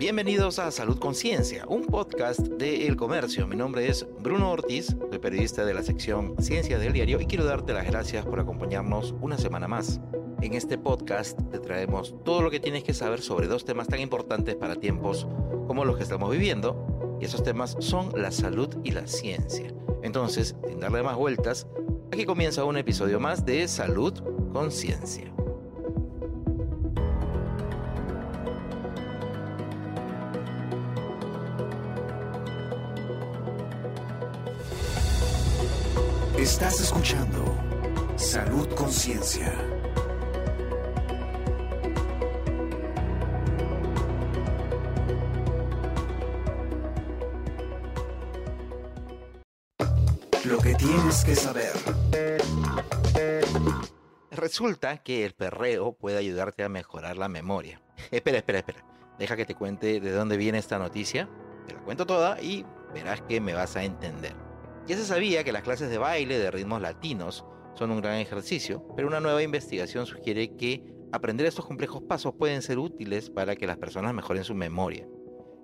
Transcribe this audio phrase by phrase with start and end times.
[0.00, 3.46] Bienvenidos a Salud Conciencia, un podcast de El Comercio.
[3.46, 7.44] Mi nombre es Bruno Ortiz, soy periodista de la sección Ciencias del Diario y quiero
[7.44, 10.00] darte las gracias por acompañarnos una semana más.
[10.40, 14.00] En este podcast te traemos todo lo que tienes que saber sobre dos temas tan
[14.00, 15.28] importantes para tiempos
[15.66, 19.70] como los que estamos viviendo, y esos temas son la salud y la ciencia.
[20.02, 21.66] Entonces, sin darle más vueltas,
[22.10, 24.14] aquí comienza un episodio más de Salud
[24.54, 25.30] Conciencia.
[36.40, 37.54] Estás escuchando
[38.16, 39.52] Salud Conciencia.
[50.46, 51.72] Lo que tienes que saber.
[54.30, 57.82] Resulta que el perreo puede ayudarte a mejorar la memoria.
[58.10, 58.82] Espera, espera, espera.
[59.18, 61.28] Deja que te cuente de dónde viene esta noticia.
[61.66, 62.64] Te la cuento toda y
[62.94, 64.49] verás que me vas a entender.
[64.86, 68.84] Ya se sabía que las clases de baile de ritmos latinos son un gran ejercicio,
[68.96, 73.66] pero una nueva investigación sugiere que aprender estos complejos pasos pueden ser útiles para que
[73.66, 75.06] las personas mejoren su memoria.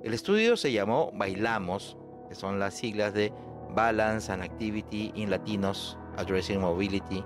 [0.03, 1.97] El estudio se llamó Bailamos,
[2.29, 3.33] que son las siglas de
[3.75, 7.25] Balance and Activity in Latinos Addressing Mobility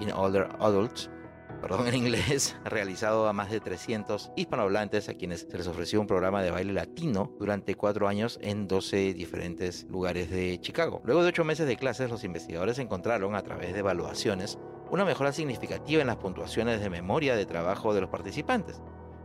[0.00, 1.10] in Older Adults,
[1.60, 6.06] perdón en inglés, realizado a más de 300 hispanohablantes a quienes se les ofreció un
[6.06, 11.00] programa de baile latino durante cuatro años en 12 diferentes lugares de Chicago.
[11.04, 14.58] Luego de ocho meses de clases, los investigadores encontraron a través de evaluaciones
[14.90, 18.80] una mejora significativa en las puntuaciones de memoria de trabajo de los participantes.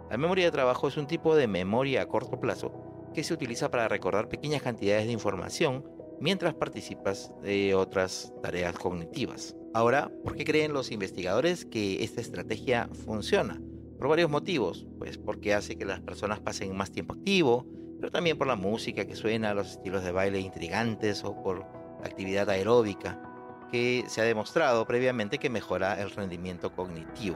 [0.09, 2.71] La memoria de trabajo es un tipo de memoria a corto plazo
[3.13, 5.83] que se utiliza para recordar pequeñas cantidades de información
[6.19, 9.55] mientras participas de otras tareas cognitivas.
[9.75, 13.61] Ahora, ¿por qué creen los investigadores que esta estrategia funciona?
[13.99, 17.65] Por varios motivos, pues porque hace que las personas pasen más tiempo activo,
[17.99, 22.05] pero también por la música que suena, los estilos de baile intrigantes o por la
[22.05, 23.21] actividad aeróbica,
[23.69, 27.35] que se ha demostrado previamente que mejora el rendimiento cognitivo.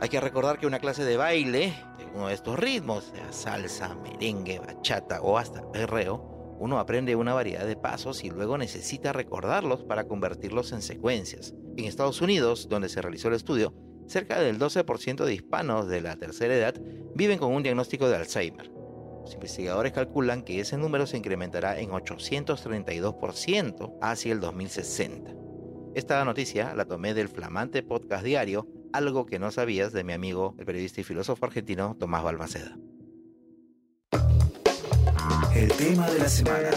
[0.00, 3.94] Hay que recordar que una clase de baile, de uno de estos ritmos, sea salsa,
[3.94, 9.84] merengue, bachata o hasta perreo, uno aprende una variedad de pasos y luego necesita recordarlos
[9.84, 11.54] para convertirlos en secuencias.
[11.76, 13.74] En Estados Unidos, donde se realizó el estudio,
[14.06, 16.74] cerca del 12% de hispanos de la tercera edad
[17.14, 18.70] viven con un diagnóstico de Alzheimer.
[19.22, 25.34] Los investigadores calculan que ese número se incrementará en 832% hacia el 2060.
[25.94, 30.54] Esta noticia la tomé del flamante podcast diario Algo que no sabías de mi amigo,
[30.58, 32.78] el periodista y filósofo argentino Tomás Balmaceda.
[35.54, 36.70] El tema de la semana.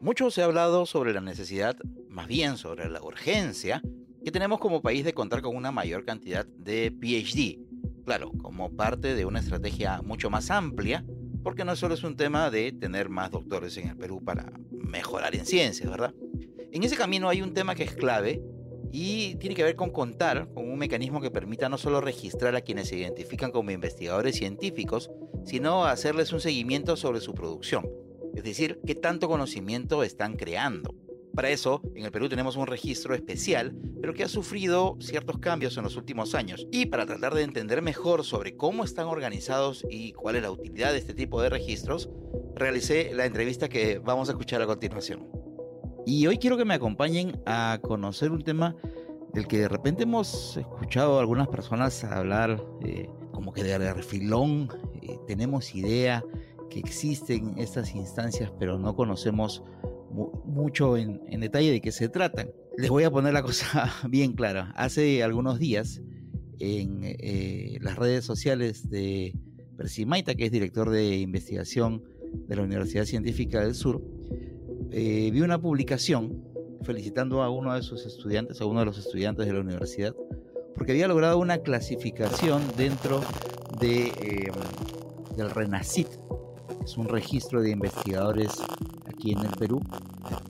[0.00, 1.76] Mucho se ha hablado sobre la necesidad,
[2.12, 3.82] más bien sobre la urgencia,
[4.24, 7.58] que tenemos como país de contar con una mayor cantidad de PhD.
[8.04, 11.04] Claro, como parte de una estrategia mucho más amplia,
[11.42, 15.34] porque no solo es un tema de tener más doctores en el Perú para mejorar
[15.34, 16.14] en ciencias, ¿verdad?
[16.70, 18.42] En ese camino hay un tema que es clave
[18.92, 22.60] y tiene que ver con contar con un mecanismo que permita no solo registrar a
[22.60, 25.10] quienes se identifican como investigadores científicos,
[25.44, 27.88] sino hacerles un seguimiento sobre su producción,
[28.34, 30.94] es decir, qué tanto conocimiento están creando.
[31.34, 35.76] Para eso, en el Perú tenemos un registro especial, pero que ha sufrido ciertos cambios
[35.78, 36.66] en los últimos años.
[36.70, 40.92] Y para tratar de entender mejor sobre cómo están organizados y cuál es la utilidad
[40.92, 42.10] de este tipo de registros,
[42.54, 45.26] realicé la entrevista que vamos a escuchar a continuación.
[46.04, 48.76] Y hoy quiero que me acompañen a conocer un tema
[49.32, 54.68] del que de repente hemos escuchado a algunas personas hablar eh, como que de refilón,
[55.00, 56.22] eh, tenemos idea
[56.68, 59.62] que existen estas instancias, pero no conocemos
[60.12, 62.50] mucho en, detalle de qué se tratan.
[62.76, 64.72] Les voy a poner la cosa bien clara.
[64.76, 66.00] Hace algunos días,
[66.58, 69.34] en eh, las redes sociales de
[69.76, 72.02] Percy Maita, que es director de investigación
[72.46, 74.02] de la Universidad Científica del Sur,
[74.90, 76.44] eh, vi una publicación
[76.82, 80.14] felicitando a uno de sus estudiantes, a uno de los estudiantes de la universidad,
[80.74, 83.20] porque había logrado una clasificación dentro
[83.80, 84.50] de, eh,
[85.36, 86.08] del RENACIT,
[86.84, 88.50] es un registro de investigadores
[89.22, 89.80] aquí en el Perú,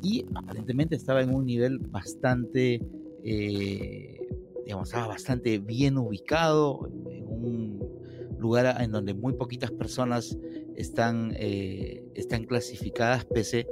[0.02, 2.80] y aparentemente estaba en un nivel bastante,
[3.22, 4.18] eh,
[4.64, 7.82] digamos, estaba bastante bien ubicado, en un
[8.38, 10.38] lugar en donde muy poquitas personas
[10.74, 13.66] están, eh, están clasificadas pese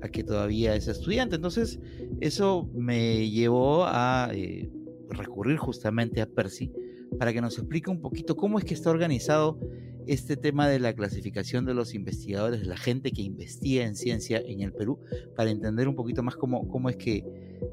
[0.00, 1.36] a que todavía es estudiante.
[1.36, 1.78] Entonces,
[2.20, 4.70] eso me llevó a eh,
[5.10, 6.72] recurrir justamente a Percy
[7.18, 9.60] para que nos explique un poquito cómo es que está organizado
[10.06, 14.42] este tema de la clasificación de los investigadores, de la gente que investiga en ciencia
[14.44, 15.00] en el Perú,
[15.34, 17.24] para entender un poquito más cómo, cómo es que,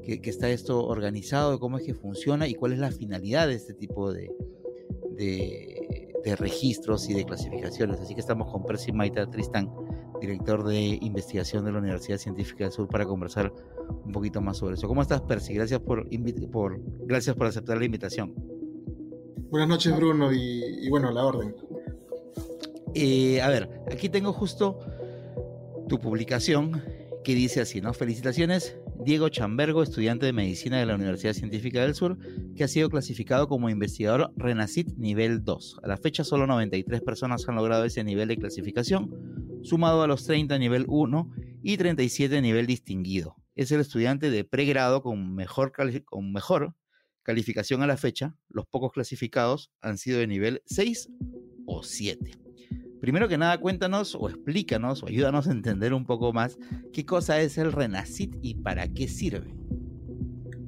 [0.02, 4.12] está esto organizado, cómo es que funciona y cuál es la finalidad de este tipo
[4.12, 4.30] de,
[5.16, 8.00] de, de registros y de clasificaciones.
[8.00, 9.70] Así que estamos con Percy Maita Tristán,
[10.20, 13.52] director de investigación de la Universidad Científica del Sur, para conversar
[14.04, 14.88] un poquito más sobre eso.
[14.88, 15.54] ¿Cómo estás, Percy?
[15.54, 16.08] Gracias por,
[16.50, 18.34] por, gracias por aceptar la invitación.
[19.50, 21.54] Buenas noches, Bruno, y, bueno, la orden.
[22.94, 24.78] Eh, a ver, aquí tengo justo
[25.88, 26.82] tu publicación
[27.24, 27.92] que dice así, ¿no?
[27.94, 32.18] Felicitaciones, Diego Chambergo, estudiante de medicina de la Universidad Científica del Sur,
[32.54, 35.80] que ha sido clasificado como investigador Renacit nivel 2.
[35.82, 40.24] A la fecha solo 93 personas han logrado ese nivel de clasificación, sumado a los
[40.24, 41.30] 30 nivel 1
[41.62, 43.36] y 37 nivel distinguido.
[43.56, 45.72] Es el estudiante de pregrado con mejor,
[46.04, 46.74] con mejor
[47.22, 48.36] calificación a la fecha.
[48.48, 51.08] Los pocos clasificados han sido de nivel 6
[51.66, 52.43] o 7.
[53.04, 56.56] Primero que nada, cuéntanos o explícanos o ayúdanos a entender un poco más
[56.90, 59.54] qué cosa es el Renacit y para qué sirve.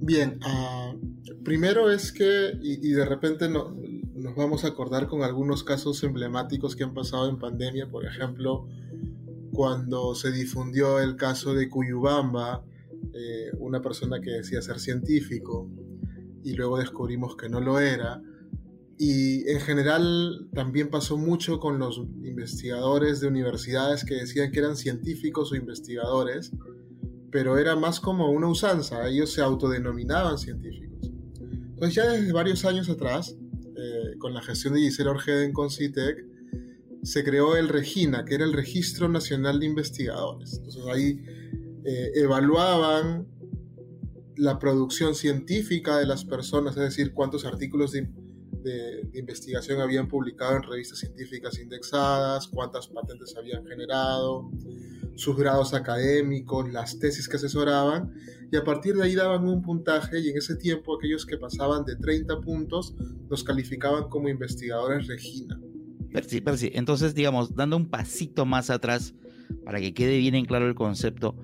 [0.02, 0.92] Bien, ah,
[1.44, 6.84] primero es que, y, de repente nos vamos a acordar con algunos casos emblemáticos que
[6.84, 8.68] han pasado en pandemia, por ejemplo,
[9.54, 12.62] cuando se difundió el caso de Cuyubamba,
[13.14, 15.70] eh, una persona que decía ser científico,
[16.44, 18.20] y luego descubrimos que no lo era,
[18.98, 24.76] y en general también pasó mucho con los investigadores de universidades que decían que eran
[24.76, 26.52] científicos o investigadores,
[27.30, 31.10] pero era más como una usanza, ellos se autodenominaban científicos.
[31.42, 33.36] Entonces ya desde varios años atrás,
[33.76, 36.24] eh, con la gestión de Gisela Orgeden con CITEC,
[37.02, 40.54] se creó el REGINA, que era el Registro Nacional de Investigadores.
[40.56, 41.20] Entonces ahí
[41.84, 43.28] eh, evaluaban
[44.36, 48.08] la producción científica de las personas, es decir, cuántos artículos de
[48.66, 54.50] de, investigación habían publicado en revistas científicas indexadas, cuántas patentes habían generado,
[55.14, 58.12] sus grados académicos, las tesis que asesoraban,
[58.50, 61.84] y a partir de ahí daban un puntaje y en ese tiempo aquellos que pasaban
[61.84, 62.94] de 30 puntos
[63.28, 65.58] los calificaban como investigadores Regina.
[66.12, 69.14] Percy, Percy, entonces digamos, dando un pasito más atrás
[69.64, 71.36] para que quede bien en claro el concepto,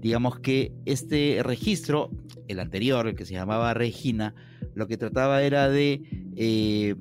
[0.00, 2.10] digamos que este registro,
[2.46, 4.34] el anterior, el que se llamaba Regina,
[4.74, 6.02] lo que trataba era de,
[6.40, 6.94] eh,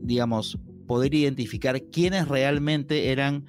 [0.00, 3.44] digamos, poder identificar quiénes realmente eran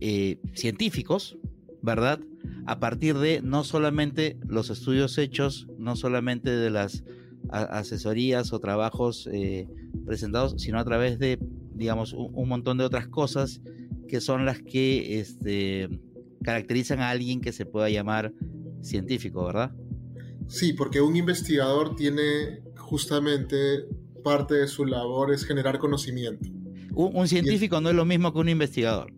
[0.00, 1.36] eh, científicos,
[1.82, 2.20] ¿verdad?
[2.66, 7.02] A partir de no solamente los estudios hechos, no solamente de las
[7.50, 9.66] asesorías o trabajos eh,
[10.06, 11.40] presentados, sino a través de,
[11.74, 13.60] digamos, un, montón de otras cosas
[14.06, 15.88] que son las que este,
[16.44, 18.32] caracterizan a alguien que se pueda llamar
[18.82, 19.72] científico, ¿verdad?
[20.46, 23.88] Sí, porque un investigador tiene justamente
[24.22, 26.48] parte de su labor es generar conocimiento.
[26.94, 29.12] Un, científico no es lo mismo que un investigador.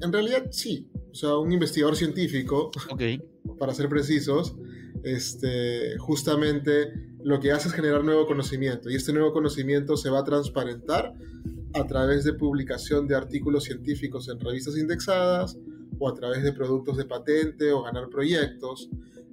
[0.00, 2.70] En realidad sí, o sea, un investigador científico,
[3.58, 4.56] para ser precisos,
[5.02, 6.92] este, justamente
[7.22, 11.14] lo que hace es generar nuevo conocimiento y este nuevo conocimiento se va a transparentar
[11.74, 15.58] a través de publicación de artículos científicos en revistas indexadas
[15.98, 18.88] o a través de productos de patente o ganar proyectos.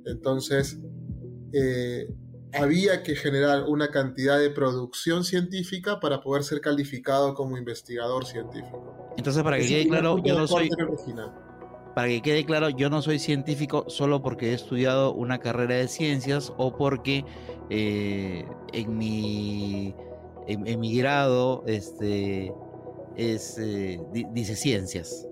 [0.05, 0.79] Entonces,
[1.53, 2.07] eh,
[2.53, 9.13] había que generar una cantidad de producción científica para poder ser calificado como investigador científico.
[9.18, 10.69] Entonces, para que quede claro, yo no soy...
[11.95, 15.89] Para que quede claro, yo no soy científico solo porque he estudiado una carrera de
[15.89, 17.25] ciencias o porque
[17.69, 19.94] eh, en, mi,
[20.48, 22.53] en, mi grado este,
[23.18, 24.00] es, eh,
[24.31, 25.27] dice ciencias.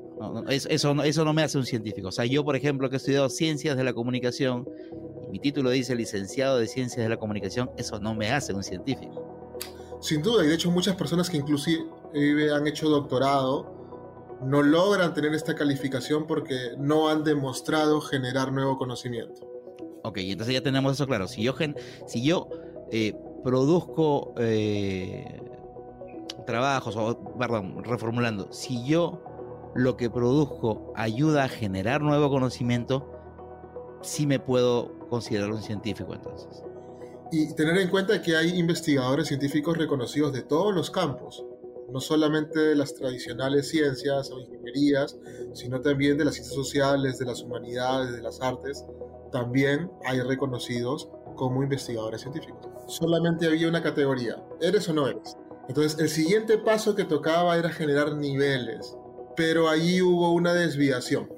[0.50, 2.10] Eso, eso no me hace un científico.
[2.10, 4.68] O sea, yo, por ejemplo, que he estudiado ciencias de la comunicación
[5.30, 9.58] mi título dice licenciado de Ciencias de la Comunicación, eso no me hace un científico.
[10.02, 11.84] Sin duda, y de hecho muchas personas que inclusive
[12.54, 13.78] han hecho doctorado
[14.42, 19.48] no logran tener esta calificación porque no han demostrado generar nuevo conocimiento.
[20.04, 21.28] Ok, entonces ya tenemos eso claro.
[21.28, 21.54] Si yo,
[22.08, 22.48] si yo
[22.92, 25.42] eh, produzco eh,
[26.46, 29.22] trabajos, o perdón, reformulando, si yo
[29.76, 33.12] lo que produzco ayuda a generar nuevo conocimiento,
[34.02, 36.64] sí me puedo considerar un científico entonces.
[37.32, 41.46] Y tener en cuenta que hay investigadores científicos reconocidos de todos los campos,
[41.92, 45.18] no solamente de las tradicionales ciencias o ingenierías,
[45.54, 48.84] sino también de las ciencias sociales, de las humanidades, de las artes,
[49.32, 52.68] también hay reconocidos como investigadores científicos.
[52.88, 55.38] Solamente había una categoría, ¿eres o no eres?
[55.68, 58.98] Entonces el siguiente paso que tocaba era generar niveles,
[59.36, 61.30] pero ahí hubo una desviación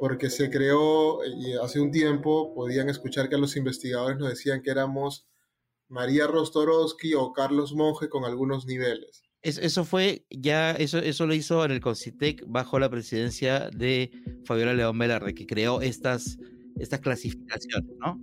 [0.00, 4.70] porque se creó y hace un tiempo podían escuchar que los investigadores nos decían que
[4.70, 5.26] éramos
[5.88, 9.22] María Rostorowski o Carlos Monge con algunos niveles.
[9.42, 14.10] Eso fue ya, eso, eso lo hizo en el Concitec bajo la presidencia de
[14.44, 16.38] Fabiola León Velarde, que creó estas,
[16.76, 18.20] estas clasificaciones, ¿no?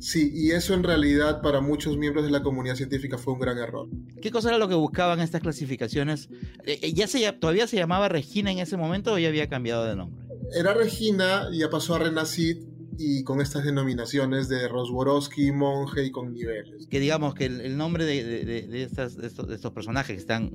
[0.00, 3.58] Sí, y eso en realidad para muchos miembros de la comunidad científica fue un gran
[3.58, 3.88] error.
[4.20, 6.28] ¿Qué cosa era lo que buscaban estas clasificaciones?
[6.64, 9.84] Eh, eh, ¿Ya se, ¿Todavía se llamaba Regina en ese momento o ya había cambiado
[9.84, 10.24] de nombre?
[10.52, 12.58] Era Regina, ya pasó a Renacid
[12.98, 16.86] y con estas denominaciones de Rosborowski, monje y con niveles.
[16.88, 20.52] Que digamos que el, nombre de, estos, de estos personajes que están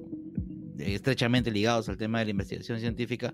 [0.80, 3.34] estrechamente ligados al tema de la investigación científica,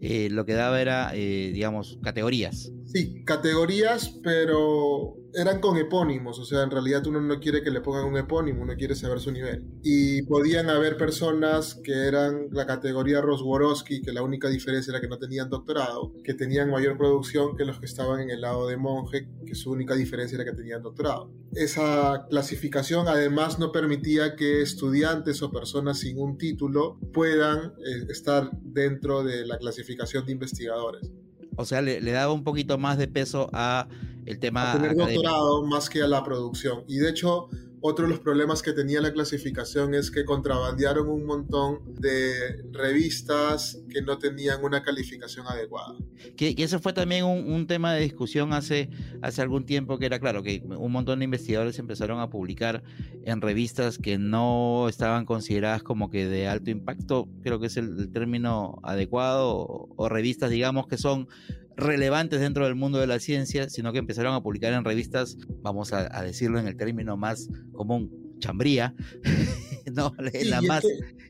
[0.00, 2.72] eh, lo que daba era, eh, digamos, categorías.
[2.86, 7.80] Sí, categorías, pero eran con epónimos, o sea, en realidad uno no quiere que le
[7.80, 9.64] pongan un epónimo, uno quiere saber su nivel.
[9.82, 15.08] Y podían haber personas que eran la categoría Rosworowski, que la única diferencia era que
[15.08, 18.76] no tenían doctorado, que tenían mayor producción que los que estaban en el lado de
[18.76, 21.32] monje, que su única diferencia era que tenían doctorado.
[21.52, 28.50] Esa clasificación además no permitía que estudiantes o personas sin un título puedan eh, estar
[28.62, 31.10] dentro de la clasificación de investigadores.
[31.56, 33.88] O sea, le, daba un poquito más de peso a
[34.26, 34.72] el tema.
[34.72, 36.84] A tener doctorado más que a la producción.
[36.88, 37.48] Y de hecho,
[37.86, 43.78] otro de los problemas que tenía la clasificación es que contrabandearon un montón de revistas
[43.90, 45.94] que no tenían una calificación adecuada.
[46.34, 48.88] Que, que eso fue también un, tema de discusión hace,
[49.20, 52.82] hace algún tiempo, que era claro que un montón de investigadores empezaron a publicar
[53.22, 58.10] en revistas que no estaban consideradas como que de alto impacto, creo que es el,
[58.12, 61.28] término adecuado, o revistas, digamos, que son
[61.76, 65.92] relevantes dentro del mundo de la ciencia, sino que empezaron a publicar en revistas, vamos
[65.92, 68.94] a, decirlo en el término más común, chambría,
[69.94, 70.12] no,
[70.44, 70.84] la, más,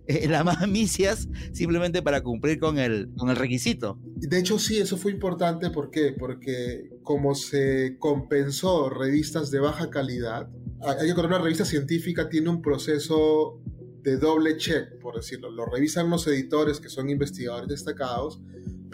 [0.07, 3.99] eh, la más misias, simplemente para cumplir con el, con el requisito.
[4.17, 6.15] De hecho, sí, eso fue importante, ¿por qué?
[6.19, 10.49] Porque como se compensó revistas de baja calidad,
[10.81, 13.61] hay que una revista científica tiene un proceso
[14.03, 15.51] de doble check, por decirlo.
[15.51, 18.41] Lo revisan los editores que son investigadores destacados,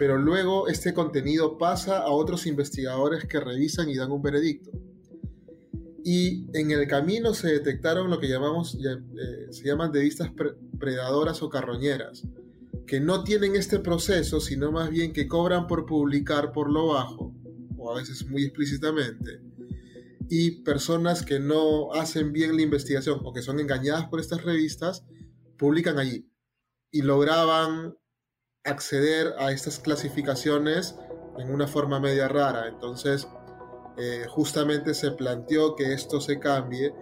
[0.01, 4.71] pero luego este contenido pasa a otros investigadores que revisan y dan un veredicto.
[6.03, 10.31] Y en el camino se detectaron lo que llamamos, eh, se llaman de vistas
[10.79, 12.23] predadoras o carroñeras,
[12.87, 17.35] que no tienen este proceso, sino más bien que cobran por publicar por lo bajo,
[17.77, 19.39] o a veces muy explícitamente,
[20.31, 25.05] y personas que no hacen bien la investigación o que son engañadas por estas revistas,
[25.59, 26.27] publican allí
[26.89, 28.00] y lograban
[28.63, 30.95] acceder a estas clasificaciones
[31.37, 32.67] en una forma media rara.
[32.67, 33.27] Entonces,
[33.97, 36.93] eh, justamente se planteó que esto se cambie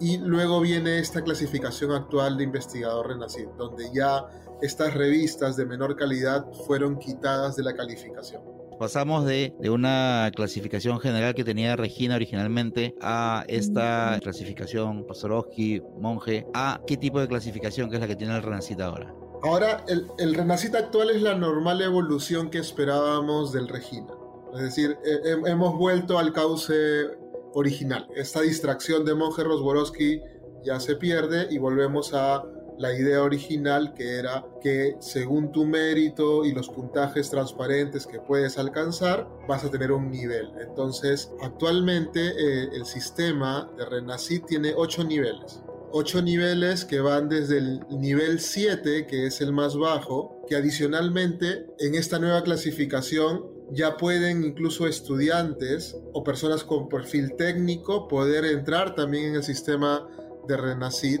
[0.00, 4.24] y luego viene esta clasificación actual de investigador renacido, donde ya
[4.62, 8.42] estas revistas de menor calidad fueron quitadas de la calificación.
[8.78, 16.46] Pasamos de, de una clasificación general que tenía Regina originalmente a esta clasificación Pastorowski, monje,
[16.54, 19.14] a qué tipo de clasificación que es la que tiene el Renacid ahora.
[19.42, 24.12] Ahora, el, el Renacita actual es la normal evolución que esperábamos del Regina.
[24.54, 24.98] Es decir,
[25.46, 27.06] hemos vuelto al cauce
[27.54, 28.08] original.
[28.14, 30.20] Esta distracción de Monje Rosborowski
[30.64, 32.44] ya se pierde y volvemos a
[32.78, 38.58] la idea original que era que según tu mérito y los puntajes transparentes que puedes
[38.58, 40.50] alcanzar, vas a tener un nivel.
[40.60, 47.58] Entonces, actualmente eh, el sistema de Renacit tiene ocho niveles ocho niveles que van desde
[47.58, 53.96] el nivel 7, que es el más bajo, que adicionalmente en esta nueva clasificación ya
[53.96, 60.08] pueden incluso estudiantes o personas con perfil técnico poder entrar también en el sistema
[60.48, 61.20] de Renacid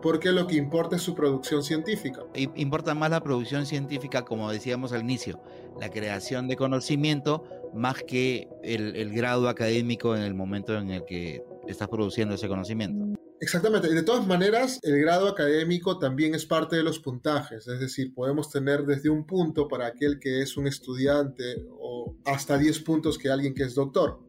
[0.00, 2.22] porque lo que importa es su producción científica.
[2.34, 5.40] Importa más la producción científica, como decíamos al inicio,
[5.80, 7.44] la creación de conocimiento,
[7.74, 12.48] más que el, el grado académico en el momento en el que estás produciendo ese
[12.48, 13.18] conocimiento.
[13.40, 17.78] Exactamente, y de todas maneras, el grado académico también es parte de los puntajes, es
[17.78, 22.80] decir, podemos tener desde un punto para aquel que es un estudiante o hasta 10
[22.80, 24.20] puntos que alguien que es doctor.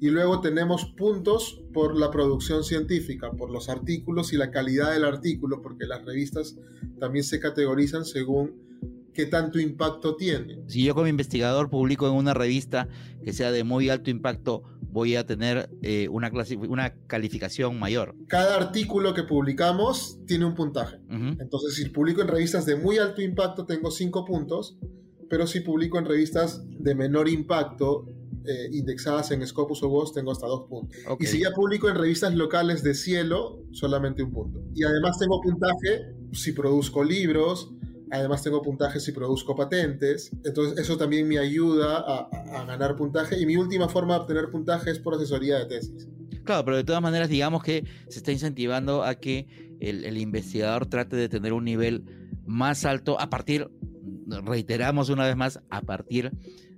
[0.00, 5.04] Y luego tenemos puntos por la producción científica, por los artículos y la calidad del
[5.04, 6.56] artículo, porque las revistas
[6.98, 8.64] también se categorizan según
[9.12, 10.62] qué tanto impacto tiene.
[10.68, 12.88] Si yo como investigador publico en una revista
[13.22, 14.62] que sea de muy alto impacto,
[14.94, 16.30] voy a tener eh, una,
[16.68, 18.14] una calificación mayor.
[18.28, 21.00] Cada artículo que publicamos tiene un puntaje.
[21.10, 24.78] Entonces, si publico en revistas de muy alto impacto, tengo cinco puntos,
[25.28, 28.06] pero si publico en revistas de menor impacto,
[28.46, 30.96] eh, indexadas en Scopus o WOS, tengo hasta dos puntos.
[31.18, 34.62] Y si ya publico en revistas locales de cielo, solamente un punto.
[34.76, 37.72] Y además tengo puntaje si produzco libros,
[38.18, 40.30] Además tengo puntajes si produzco patentes.
[40.44, 43.40] Entonces eso también me ayuda a, ganar puntaje.
[43.40, 46.08] Y mi última forma de obtener puntaje es por asesoría de tesis.
[46.44, 49.46] Claro, pero de todas maneras digamos que se está incentivando a que
[49.80, 52.04] el, investigador trate de tener un nivel
[52.46, 53.68] más alto a partir,
[54.26, 56.30] reiteramos una vez más, a partir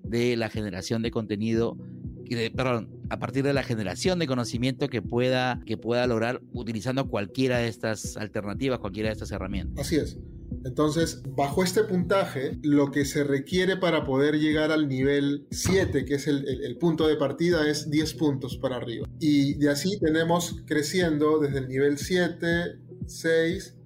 [0.03, 1.77] de la generación de contenido,
[2.25, 7.09] de, perdón, a partir de la generación de conocimiento que pueda, que pueda lograr utilizando
[7.09, 9.85] cualquiera de estas alternativas, cualquiera de estas herramientas.
[9.85, 10.19] Así es.
[10.67, 16.15] Entonces, bajo este puntaje, lo que se requiere para poder llegar al nivel 7, que
[16.15, 19.09] es el, el, punto de partida, es 10 puntos para arriba.
[19.21, 23.77] Y de así tenemos creciendo desde el nivel 7, 6,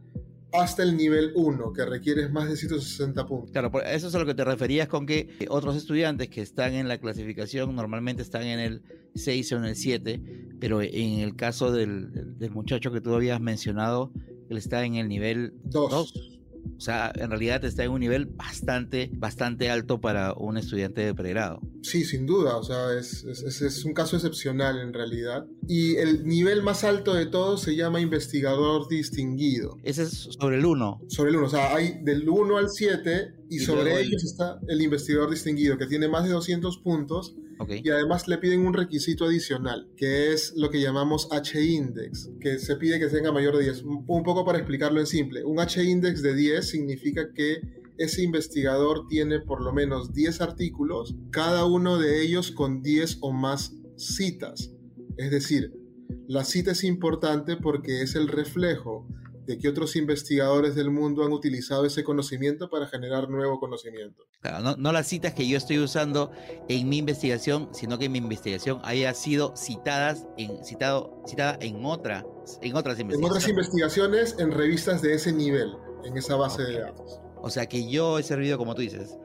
[0.54, 3.50] hasta el nivel 1, que requiere más de 160 puntos.
[3.52, 6.88] Claro, eso es a lo que te referías con que otros estudiantes que están en
[6.88, 8.82] la clasificación normalmente están en el
[9.16, 10.22] 6 o en el 7,
[10.58, 14.12] pero en el caso del, del muchacho que tú habías mencionado,
[14.48, 16.39] él está en el nivel 2.
[16.76, 21.14] O sea, en realidad está en un nivel bastante, bastante alto para un estudiante de
[21.14, 21.60] pregrado.
[21.82, 22.56] Sí, sin duda.
[22.56, 25.46] O sea, es, es, es, un caso excepcional en realidad.
[25.68, 29.76] Y el nivel más alto de todos se llama investigador distinguido.
[29.82, 31.02] Ese es sobre el 1.
[31.08, 31.46] Sobre el 1.
[31.46, 35.86] O sea, hay del 1 al 7 y, sobre ellos está el investigador distinguido, que
[35.86, 37.34] tiene más de 200 puntos.
[37.68, 42.76] Y además le piden un requisito adicional, que es lo que llamamos H-index, que se
[42.76, 43.82] pide que tenga mayor de 10.
[43.82, 45.44] Un poco para explicarlo en simple.
[45.44, 47.60] Un H-index de 10 significa que
[47.98, 53.32] ese investigador tiene por lo menos 10 artículos, cada uno de ellos con 10 o
[53.32, 54.72] más citas.
[55.18, 55.74] Es decir,
[56.26, 59.06] la cita es importante porque es el reflejo
[59.50, 64.22] de que otros investigadores del mundo han utilizado ese conocimiento para generar nuevo conocimiento.
[64.40, 66.30] Claro, no, las citas que yo estoy usando
[66.68, 72.24] en mi investigación, sino que mi investigación haya sido citadas en, citado, citada en, otra,
[72.62, 73.18] en otras investigaciones.
[73.18, 75.72] En otras investigaciones, en revistas de ese nivel,
[76.04, 77.20] en esa base de datos.
[77.42, 79.18] O sea que yo he servido, como tú dices,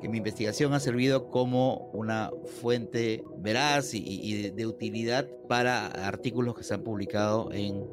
[0.00, 6.64] que mi investigación ha servido como una fuente veraz y, de, utilidad para artículos que
[6.64, 7.84] se han publicado en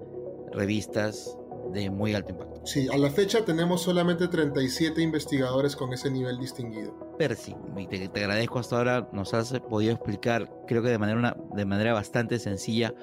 [0.51, 1.38] revistas
[1.71, 2.62] de muy alto impacto.
[2.65, 7.15] Sí, a la fecha tenemos solamente 37 investigadores con ese nivel distinguido.
[7.17, 7.55] Percy,
[7.89, 11.65] te, te agradezco hasta ahora, nos has podido explicar, creo que de manera, una, de
[11.65, 12.93] manera bastante sencilla,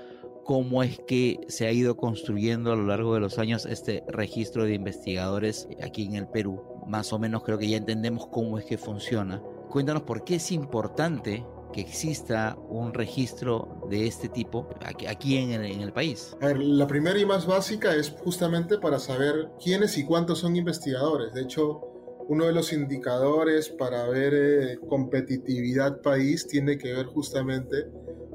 [0.45, 4.65] cómo es que se ha ido construyendo a lo largo de los años este registro
[4.65, 6.63] de investigadores aquí en el Perú.
[6.87, 9.43] Más o menos creo que ya entendemos cómo es que funciona.
[9.71, 14.69] Cuéntanos por qué es importante que exista un registro de este tipo
[15.09, 16.37] aquí, en, el, país?
[16.41, 20.55] A ver, la primera y más básica es justamente para saber quiénes y cuántos son
[20.55, 21.35] investigadores.
[21.35, 21.81] De hecho,
[22.29, 27.91] uno de los indicadores para ver eh, competitividad país tiene que ver justamente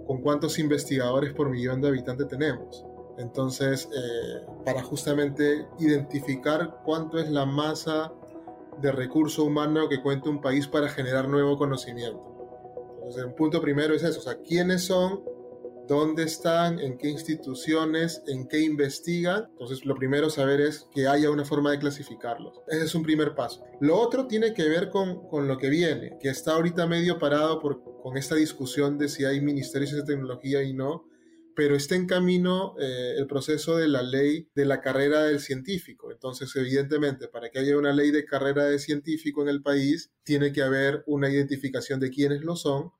[0.05, 2.83] con cuántos investigadores por millón de habitantes tenemos.
[3.17, 8.11] Entonces, eh, para justamente identificar cuánto es la masa
[8.81, 12.38] de recurso humano que cuenta un país para generar nuevo conocimiento.
[13.09, 15.23] Entonces, el punto primero es eso, o sea, quiénes son,
[15.87, 19.47] dónde están, en qué instituciones, en qué investigan.
[19.49, 22.61] Entonces, lo primero saber es que haya una forma de clasificarlos.
[22.67, 23.63] Ese es un primer paso.
[23.81, 27.59] Lo otro tiene que ver con, con lo que viene, que está ahorita medio parado
[27.59, 31.09] por, con esta discusión de si hay ministerios de tecnología y no
[31.59, 36.09] pero está en camino eh, el proceso de la ley de la carrera del científico.
[36.09, 40.53] Entonces, evidentemente, para que haya una ley de carrera de científico en el país, tiene
[40.53, 42.93] que haber una identificación de quiénes lo son,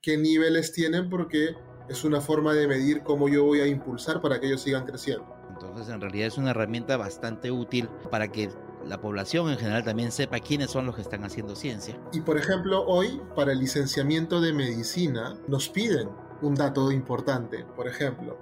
[0.00, 1.54] qué niveles tienen, porque
[1.88, 5.26] es una forma de medir cómo yo voy a impulsar para que ellos sigan creciendo.
[5.50, 8.50] Entonces, en realidad es una herramienta bastante útil para que
[8.84, 11.98] la población en general también sepa quiénes son los que están haciendo ciencia.
[12.12, 16.08] Y por ejemplo, hoy para el licenciamiento de medicina nos piden
[16.42, 17.64] un dato importante.
[17.76, 18.38] Por ejemplo,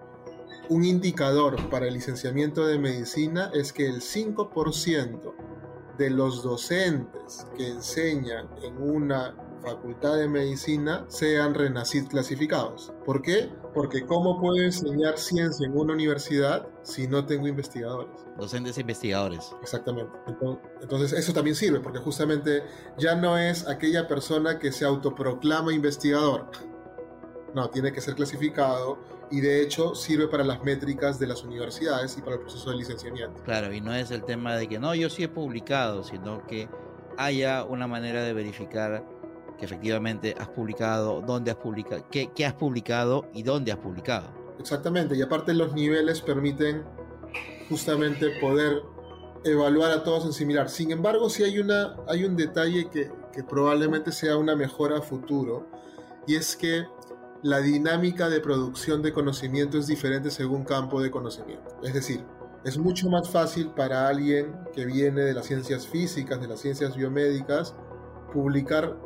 [0.68, 5.34] un indicador para el licenciamiento de medicina es que el 5%
[5.96, 9.34] de los docentes que enseñan en una
[9.66, 12.92] facultad de medicina sean RENACID clasificados.
[13.04, 13.50] ¿Por qué?
[13.74, 18.14] Porque ¿cómo puedo enseñar ciencia en una universidad si no tengo investigadores?
[18.38, 19.52] Docentes e investigadores.
[19.60, 20.12] Exactamente.
[20.80, 22.62] Entonces eso también sirve porque justamente
[22.96, 26.48] ya no es aquella persona que se autoproclama investigador
[27.56, 28.98] no, tiene que ser clasificado
[29.30, 32.76] y de hecho sirve para las métricas de las universidades y para el proceso de
[32.76, 33.42] licenciamiento.
[33.44, 36.68] Claro, y no es el tema de que no, yo sí he publicado, sino que
[37.16, 39.02] haya una manera de verificar
[39.56, 44.28] que efectivamente has publicado, dónde has publicado, qué, qué has publicado y dónde has publicado.
[44.58, 46.84] Exactamente, y aparte los niveles permiten
[47.68, 48.82] justamente poder
[49.44, 50.68] evaluar a todos en similar.
[50.68, 55.02] Sin embargo, sí hay, una, hay un detalle que, que probablemente sea una mejora a
[55.02, 55.66] futuro,
[56.26, 56.86] y es que
[57.42, 61.76] la dinámica de producción de conocimiento es diferente según campo de conocimiento.
[61.82, 62.24] Es decir,
[62.64, 66.96] es mucho más fácil para alguien que viene de las ciencias físicas, de las ciencias
[66.96, 67.76] biomédicas,
[68.32, 68.98] publicar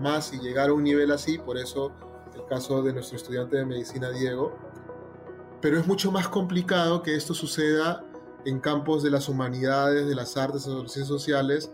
[0.00, 1.92] más y llegar a un nivel así, por eso
[2.34, 4.56] el caso de nuestro estudiante de medicina Diego,
[5.60, 8.04] pero es mucho más complicado que esto suceda
[8.44, 11.70] en campos de las humanidades, de las artes o de las ciencias sociales,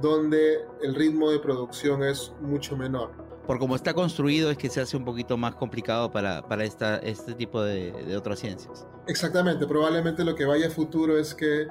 [0.00, 3.10] donde el ritmo de producción es mucho menor.
[3.46, 6.96] por cómo está construido es que se hace un poquito más complicado para, para esta,
[6.98, 8.86] este tipo de, de otras ciencias.
[9.06, 11.68] Exactamente, probablemente lo que vaya a futuro es que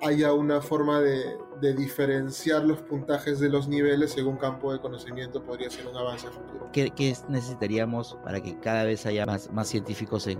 [0.00, 5.42] haya una forma de, de, diferenciar los puntajes de los niveles según campo de conocimiento
[5.42, 6.70] podría ser un avance futuro.
[6.72, 10.38] ¿Qué, qué necesitaríamos para que cada vez haya más, más científicos en,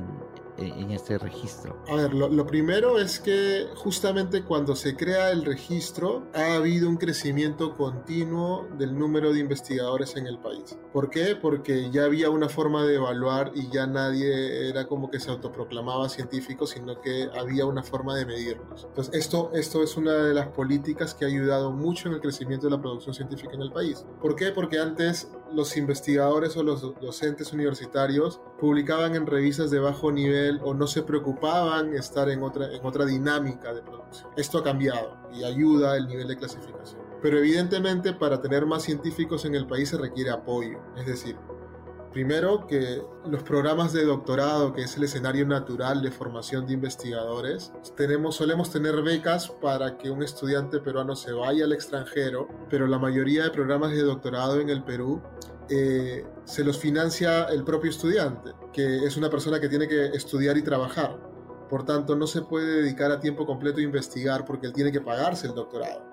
[0.59, 1.83] en este registro?
[1.89, 6.89] A ver, lo, lo, primero es que justamente cuando se crea el registro ha habido
[6.89, 10.77] un crecimiento continuo del número de investigadores en el país.
[10.93, 11.37] ¿Por qué?
[11.37, 16.09] Porque ya había una forma de evaluar y ya nadie era como que se autoproclamaba
[16.09, 18.85] científico, sino que había una forma de medirlos.
[18.85, 22.67] Entonces, esto, esto es una de las políticas que ha ayudado mucho en el crecimiento
[22.67, 24.07] de la producción científica en el país.
[24.21, 24.53] ¿Por qué?
[24.53, 30.75] Porque antes los investigadores o los docentes universitarios publicaban en revistas de bajo nivel o
[30.75, 34.31] no se preocupaban estar en otra, en otra dinámica de producción.
[34.37, 37.03] Esto ha cambiado y ayuda el nivel de clasificación.
[37.21, 41.37] Pero evidentemente para tener más científicos en el país se requiere apoyo, es decir,
[42.13, 47.73] Primero, que los programas de doctorado, que es el escenario natural de formación de investigadores,
[47.97, 52.99] tenemos, solemos tener becas para que un estudiante peruano se vaya al extranjero, pero la
[52.99, 55.23] mayoría de programas de doctorado en el Perú
[55.71, 60.59] eh, se los financia el propio estudiante, que es una persona que tiene que estudiar
[60.59, 61.19] y trabajar.
[61.71, 65.01] Por tanto, no se puede dedicar a tiempo completo a investigar porque él tiene que
[65.01, 66.05] pagarse el doctorado.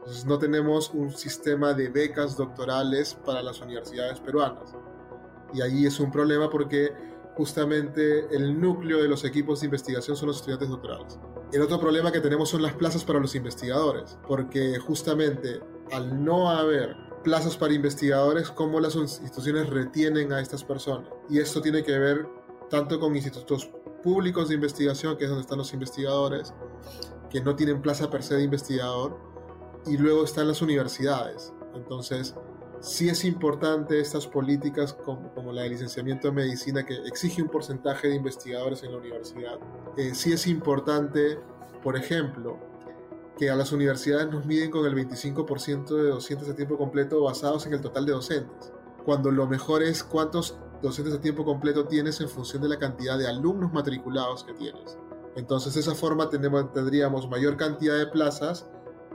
[0.00, 4.74] Entonces, no tenemos un sistema de becas doctorales para las universidades peruanas.
[5.52, 6.92] Y ahí es un problema porque
[7.36, 11.18] justamente el núcleo de los equipos de investigación son los estudiantes doctorales.
[11.52, 15.60] El otro problema que tenemos son las plazas para los investigadores, porque justamente
[15.90, 21.08] al no haber plazas para investigadores, cómo las instituciones retienen a estas personas.
[21.28, 22.26] Y esto tiene que ver
[22.70, 23.70] tanto con institutos
[24.02, 26.54] públicos de investigación, que es donde están los investigadores,
[27.28, 29.18] que no tienen plaza per se de investigador,
[29.86, 31.52] y luego están las universidades.
[31.74, 32.34] Entonces,
[32.80, 38.08] sí es importante estas políticas como, la de licenciamiento en medicina que exige un porcentaje
[38.08, 39.58] de investigadores en la universidad.
[39.96, 41.38] Eh, sí es importante,
[41.82, 42.58] por ejemplo,
[43.38, 47.66] que a las universidades nos miden con el 25% de docentes a tiempo completo basados
[47.66, 48.72] en el total de docentes,
[49.04, 53.18] cuando lo mejor es cuántos docentes a tiempo completo tienes en función de la cantidad
[53.18, 54.98] de alumnos matriculados que tienes.
[55.36, 58.68] Entonces, de esa forma tendríamos mayor cantidad de plazas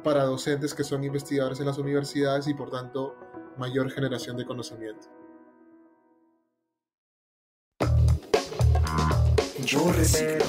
[0.04, 3.16] para docentes que son investigadores en las universidades y por tanto
[3.58, 5.08] mayor generación de conocimiento.
[9.64, 10.46] Yo reciclo.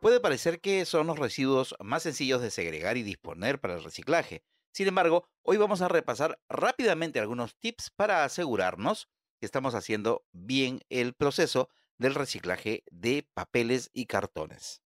[0.00, 4.44] Puede parecer que son los residuos más sencillos de segregar y disponer para el reciclaje.
[4.72, 9.08] Sin embargo, hoy vamos a repasar rápidamente algunos tips para asegurarnos
[9.40, 11.68] que estamos haciendo bien el proceso
[11.98, 14.85] del reciclaje de papeles y cartones.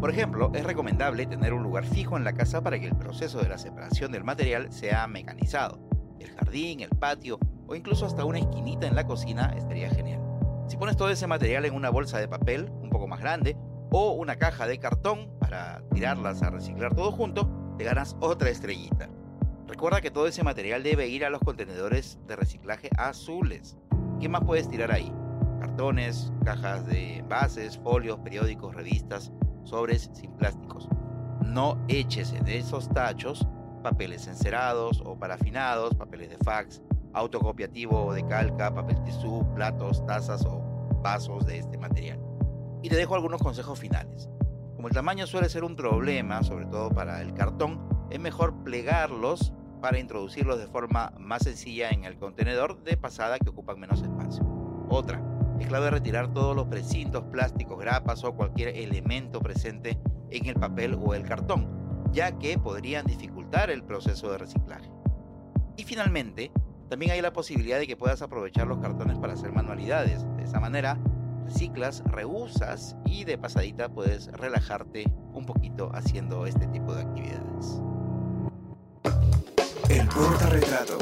[0.00, 3.40] Por ejemplo, es recomendable tener un lugar fijo en la casa para que el proceso
[3.40, 5.80] de la separación del material sea mecanizado.
[6.20, 10.20] El jardín, el patio o incluso hasta una esquinita en la cocina estaría genial.
[10.68, 13.56] Si pones todo ese material en una bolsa de papel un poco más grande
[13.90, 19.08] o una caja de cartón para tirarlas a reciclar todo junto, te ganas otra estrellita.
[19.66, 23.76] Recuerda que todo ese material debe ir a los contenedores de reciclaje azules.
[24.20, 25.12] ¿Qué más puedes tirar ahí?
[25.58, 29.32] Cartones, cajas de envases, folios, periódicos, revistas,
[29.68, 30.88] sobres sin plásticos.
[31.42, 33.46] No eches en esos tachos
[33.82, 36.82] papeles encerados o parafinados, papeles de fax,
[37.14, 40.60] autocopiativo o de calca, papel tisú, platos, tazas o
[41.02, 42.20] vasos de este material.
[42.82, 44.28] Y te dejo algunos consejos finales.
[44.76, 49.52] Como el tamaño suele ser un problema, sobre todo para el cartón, es mejor plegarlos
[49.80, 54.44] para introducirlos de forma más sencilla en el contenedor de pasada que ocupan menos espacio.
[54.88, 55.22] Otra,
[55.60, 59.98] es clave retirar todos los precintos, plásticos, grapas o cualquier elemento presente
[60.30, 61.68] en el papel o el cartón,
[62.12, 64.90] ya que podrían dificultar el proceso de reciclaje.
[65.76, 66.50] Y finalmente,
[66.88, 70.26] también hay la posibilidad de que puedas aprovechar los cartones para hacer manualidades.
[70.36, 70.98] De esa manera,
[71.44, 77.82] reciclas, reusas y de pasadita puedes relajarte un poquito haciendo este tipo de actividades.
[79.88, 80.98] El portarretrato.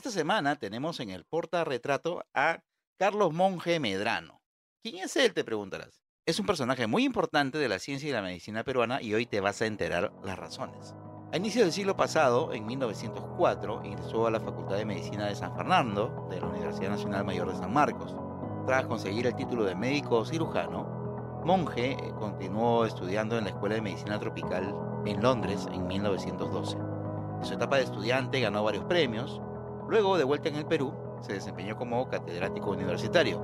[0.00, 2.62] Esta semana tenemos en el portarretrato a
[2.98, 4.40] Carlos Monge Medrano.
[4.82, 5.34] ¿Quién es él?
[5.34, 6.02] Te preguntarás.
[6.24, 9.40] Es un personaje muy importante de la ciencia y la medicina peruana y hoy te
[9.40, 10.94] vas a enterar las razones.
[11.30, 15.54] A inicios del siglo pasado, en 1904, ingresó a la Facultad de Medicina de San
[15.54, 18.16] Fernando, de la Universidad Nacional Mayor de San Marcos.
[18.64, 24.18] Tras conseguir el título de médico cirujano, Monge continuó estudiando en la Escuela de Medicina
[24.18, 26.78] Tropical en Londres en 1912.
[26.78, 29.42] En su etapa de estudiante ganó varios premios,
[29.90, 33.40] Luego, de vuelta en el Perú, se desempeñó como catedrático universitario.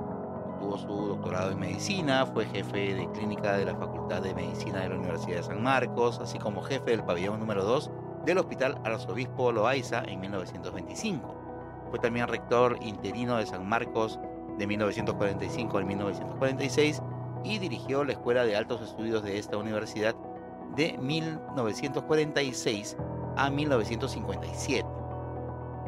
[0.60, 4.90] Tuvo su doctorado en medicina, fue jefe de clínica de la Facultad de Medicina de
[4.90, 7.90] la Universidad de San Marcos, así como jefe del pabellón número 2
[8.24, 11.34] del Hospital Arzobispo Loaiza en 1925.
[11.90, 14.20] Fue también rector interino de San Marcos
[14.56, 17.02] de 1945 al 1946
[17.42, 20.14] y dirigió la Escuela de Altos Estudios de esta universidad
[20.76, 22.96] de 1946
[23.36, 24.95] a 1957.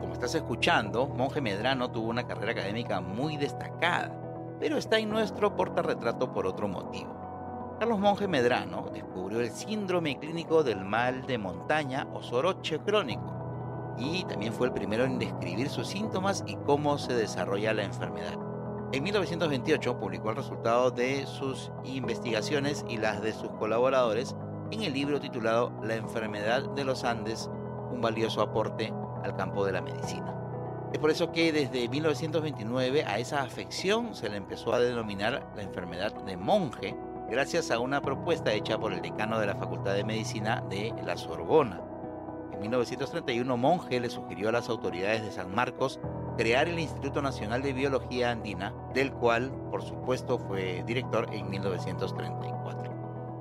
[0.01, 4.13] Como estás escuchando, Monje Medrano tuvo una carrera académica muy destacada,
[4.61, 7.77] pero está en nuestro portarretrato por otro motivo.
[7.79, 13.39] Carlos Monje Medrano descubrió el síndrome clínico del mal de montaña o soroche crónico
[13.99, 18.35] y también fue el primero en describir sus síntomas y cómo se desarrolla la enfermedad.
[18.93, 24.35] En 1928 publicó el resultado de sus investigaciones y las de sus colaboradores
[24.71, 27.51] en el libro titulado La enfermedad de los Andes,
[27.91, 30.35] un valioso aporte al campo de la medicina.
[30.93, 35.63] Es por eso que desde 1929 a esa afección se le empezó a denominar la
[35.63, 36.97] enfermedad de monje,
[37.31, 41.17] gracias a una propuesta hecha por el decano de la Facultad de Medicina de la
[41.17, 41.83] Sorbona.
[42.53, 46.01] En 1931 Monge le sugirió a las autoridades de San Marcos
[46.39, 52.78] crear el Instituto Nacional de Biología Andina, del cual, por supuesto, fue director en 1934.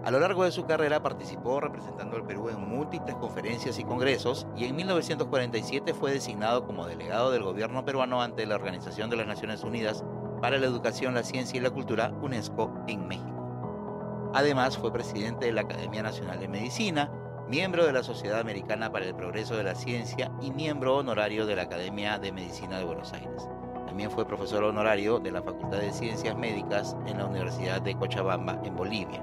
[0.07, 4.47] A lo largo de su carrera participó representando al Perú en múltiples conferencias y congresos
[4.55, 9.27] y en 1947 fue designado como delegado del gobierno peruano ante la Organización de las
[9.27, 10.05] Naciones Unidas
[10.41, 14.31] para la Educación, la Ciencia y la Cultura, UNESCO, en México.
[14.33, 17.11] Además, fue presidente de la Academia Nacional de Medicina,
[17.49, 21.57] miembro de la Sociedad Americana para el Progreso de la Ciencia y miembro honorario de
[21.57, 23.49] la Academia de Medicina de Buenos Aires.
[23.85, 28.61] También fue profesor honorario de la Facultad de Ciencias Médicas en la Universidad de Cochabamba,
[28.63, 29.21] en Bolivia.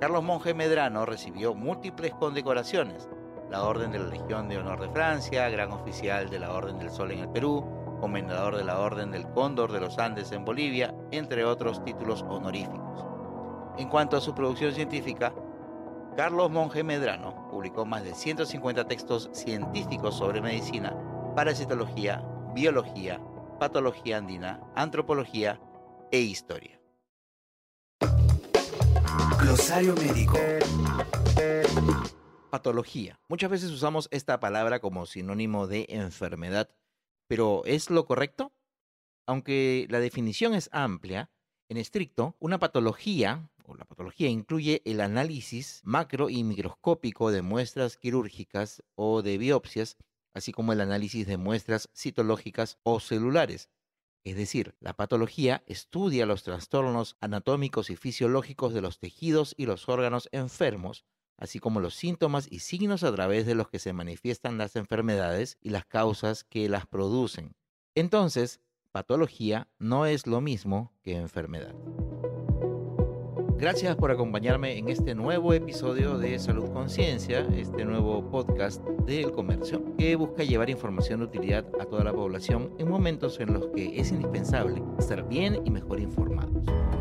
[0.00, 3.08] Carlos Monge Medrano recibió múltiples condecoraciones,
[3.50, 6.90] la Orden de la Legión de Honor de Francia, Gran Oficial de la Orden del
[6.90, 7.64] Sol en el Perú,
[7.98, 13.06] Comendador de la Orden del Cóndor de los Andes en Bolivia, entre otros títulos honoríficos.
[13.78, 15.32] En cuanto a su producción científica,
[16.14, 20.94] Carlos Monge Medrano publicó más de 150 textos científicos sobre medicina,
[21.34, 23.18] parasitología, biología,
[23.58, 25.58] patología andina, antropología
[26.10, 26.75] e historia.
[29.46, 30.36] Glosario médico.
[32.50, 33.20] Patología.
[33.28, 36.74] Muchas veces usamos esta palabra como sinónimo de enfermedad,
[37.28, 38.50] pero ¿es lo correcto?
[39.24, 41.30] Aunque la definición es amplia,
[41.68, 47.96] en estricto, una patología o la patología incluye el análisis macro y microscópico de muestras
[47.96, 49.96] quirúrgicas o de biopsias,
[50.34, 53.70] así como el análisis de muestras citológicas o celulares.
[54.26, 59.88] Es decir, la patología estudia los trastornos anatómicos y fisiológicos de los tejidos y los
[59.88, 61.04] órganos enfermos,
[61.36, 65.58] así como los síntomas y signos a través de los que se manifiestan las enfermedades
[65.60, 67.54] y las causas que las producen.
[67.94, 68.58] Entonces,
[68.90, 71.76] patología no es lo mismo que enfermedad.
[73.58, 79.82] Gracias por acompañarme en este nuevo episodio de Salud Conciencia, este nuevo podcast del comercio
[79.96, 83.98] que busca llevar información de utilidad a toda la población en momentos en los que
[83.98, 86.52] es indispensable estar bien y mejor informados.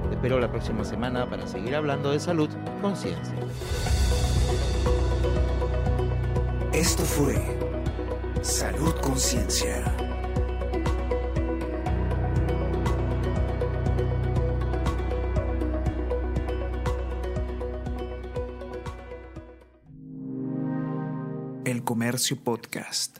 [0.08, 2.50] Te espero la próxima semana para seguir hablando de salud
[2.82, 3.36] conciencia.
[6.72, 7.36] Esto fue
[8.42, 10.05] Salud Conciencia.
[21.86, 23.20] Comercio Podcast.